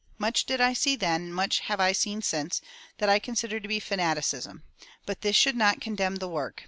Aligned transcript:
Much 0.17 0.45
did 0.47 0.59
I 0.59 0.73
see 0.73 0.95
then, 0.95 1.21
and 1.25 1.35
much 1.35 1.59
have 1.59 1.79
I 1.79 1.91
seen 1.91 2.23
since, 2.23 2.59
that 2.97 3.07
I 3.07 3.19
consider 3.19 3.59
to 3.59 3.67
be 3.67 3.79
fanaticism; 3.79 4.63
but 5.05 5.21
this 5.21 5.35
should 5.35 5.55
not 5.55 5.79
condemn 5.79 6.15
the 6.15 6.27
work. 6.27 6.59